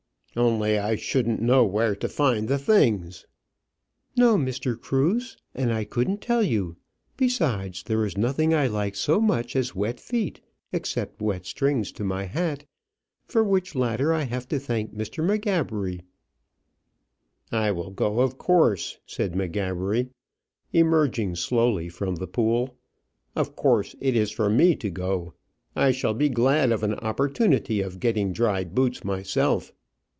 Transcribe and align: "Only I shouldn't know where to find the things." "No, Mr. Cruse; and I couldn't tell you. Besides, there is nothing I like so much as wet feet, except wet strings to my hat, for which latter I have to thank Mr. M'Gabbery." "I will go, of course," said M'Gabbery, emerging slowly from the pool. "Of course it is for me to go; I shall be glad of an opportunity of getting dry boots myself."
"Only 0.33 0.79
I 0.79 0.95
shouldn't 0.95 1.41
know 1.41 1.65
where 1.65 1.93
to 1.97 2.07
find 2.07 2.47
the 2.47 2.57
things." 2.57 3.27
"No, 4.15 4.37
Mr. 4.37 4.79
Cruse; 4.79 5.35
and 5.53 5.73
I 5.73 5.83
couldn't 5.83 6.21
tell 6.21 6.41
you. 6.41 6.77
Besides, 7.17 7.83
there 7.83 8.05
is 8.05 8.17
nothing 8.17 8.53
I 8.55 8.67
like 8.67 8.95
so 8.95 9.19
much 9.19 9.57
as 9.57 9.75
wet 9.75 9.99
feet, 9.99 10.39
except 10.71 11.21
wet 11.21 11.45
strings 11.45 11.91
to 11.91 12.05
my 12.05 12.23
hat, 12.27 12.63
for 13.25 13.43
which 13.43 13.75
latter 13.75 14.13
I 14.13 14.21
have 14.21 14.47
to 14.47 14.57
thank 14.57 14.95
Mr. 14.95 15.21
M'Gabbery." 15.21 15.99
"I 17.51 17.71
will 17.73 17.91
go, 17.91 18.21
of 18.21 18.37
course," 18.37 18.99
said 19.05 19.35
M'Gabbery, 19.35 20.11
emerging 20.71 21.35
slowly 21.35 21.89
from 21.89 22.15
the 22.15 22.27
pool. 22.27 22.77
"Of 23.35 23.57
course 23.57 23.97
it 23.99 24.15
is 24.15 24.31
for 24.31 24.49
me 24.49 24.77
to 24.77 24.89
go; 24.89 25.33
I 25.75 25.91
shall 25.91 26.13
be 26.13 26.29
glad 26.29 26.71
of 26.71 26.83
an 26.83 26.93
opportunity 26.93 27.81
of 27.81 27.99
getting 27.99 28.31
dry 28.31 28.63
boots 28.63 29.03
myself." 29.03 29.73